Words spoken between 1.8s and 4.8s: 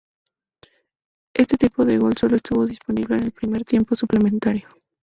de gol sólo estuvo disponible en el primer tiempo suplementario.